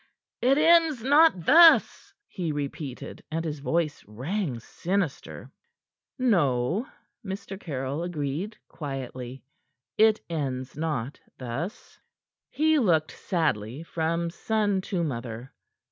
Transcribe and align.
"It 0.41 0.57
ends 0.57 1.03
not 1.03 1.45
thus!" 1.45 2.15
he 2.27 2.51
repeated, 2.51 3.21
and 3.29 3.45
his 3.45 3.59
voice 3.59 4.03
rang 4.07 4.59
sinister. 4.59 5.51
"No," 6.17 6.87
Mr. 7.23 7.59
Caryll 7.59 8.01
agreed 8.01 8.57
quietly. 8.67 9.43
"It 9.99 10.19
ends 10.27 10.75
not 10.75 11.19
thus." 11.37 11.99
He 12.49 12.79
looked 12.79 13.11
sadly 13.11 13.83
from 13.83 14.31
son 14.31 14.81
to 14.89 15.03
mother. 15.03 15.53